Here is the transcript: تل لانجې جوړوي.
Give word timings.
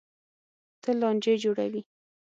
تل 0.81 0.95
لانجې 1.01 1.33
جوړوي. 1.43 1.81